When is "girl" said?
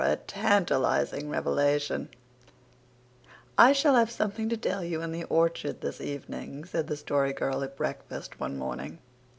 7.33-7.63